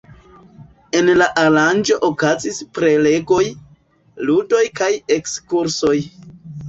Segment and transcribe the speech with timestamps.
[0.99, 3.43] En la aranĝo okazis prelegoj,
[4.31, 5.97] ludoj kaj ekskursoj.